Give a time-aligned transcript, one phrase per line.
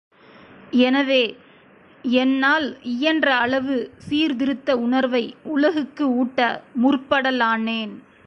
[0.81, 1.23] எனவே,
[2.03, 3.75] என்னால் இயன்ற அளவு
[3.97, 5.23] சீர்திருத்த உணர்வை
[5.43, 6.39] உலகுக்கு ஊட்ட
[6.83, 7.93] முற்படலானேன்.